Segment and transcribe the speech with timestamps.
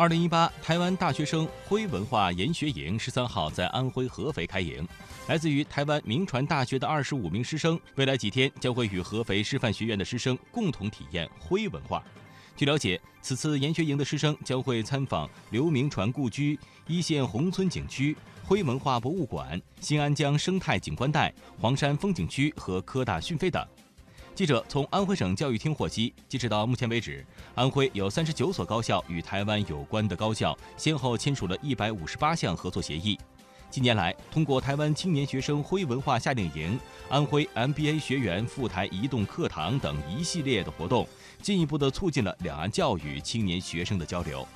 [0.00, 4.88] 二零一八台湾大学生徽文化研学营十三号在安徽合肥开营，
[5.28, 12.02] 来自于台湾明传大学的二十五名师生，未来几天将会与合肥师范学院的师生共同体验徽文化。
[12.56, 21.30] 据了解，此次研学营的师生将会参访刘铭传故居、一线宏村景区、徽文化博物馆、新安江生态景观带、
[21.60, 23.62] 黄山风景区和科大讯飞等。
[24.40, 27.22] 记者从安徽省教育厅获悉，截止到目前为止，
[27.54, 33.18] 安徽有三十九所高校与台湾有关的高校先后签署了一百五十八项合作协议。
[33.68, 41.06] 近年来，通过台湾青年学生徽文化夏令营、安徽 MBA 学员赴台移动课堂等一系列的活动，
[41.42, 44.48] 进一步的促进了两岸教育青年学生的交流。